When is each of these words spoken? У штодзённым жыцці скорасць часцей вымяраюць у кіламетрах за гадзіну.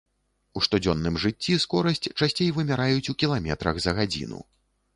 У 0.59 0.61
штодзённым 0.67 1.19
жыцці 1.23 1.59
скорасць 1.65 2.03
часцей 2.19 2.49
вымяраюць 2.57 3.09
у 3.15 3.17
кіламетрах 3.25 3.75
за 3.85 3.91
гадзіну. 3.99 4.45